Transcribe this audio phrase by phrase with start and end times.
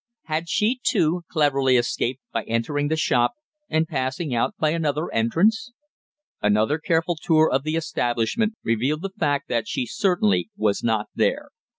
[0.23, 3.35] Had she, too, cleverly escaped by entering the shop,
[3.69, 5.73] and passing out by another entrance?
[6.41, 11.49] Another careful tour of the establishment revealed the fact that she certainly was not there.